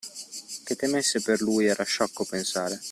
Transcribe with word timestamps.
Che 0.65 0.75
temesse 0.75 1.21
per 1.21 1.43
lui 1.43 1.67
era 1.67 1.83
sciocco 1.83 2.25
pensare. 2.25 2.79